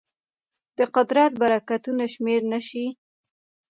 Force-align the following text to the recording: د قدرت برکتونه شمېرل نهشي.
د 0.77 0.79
قدرت 0.95 1.31
برکتونه 1.41 2.03
شمېرل 2.13 2.45
نهشي. 2.53 2.85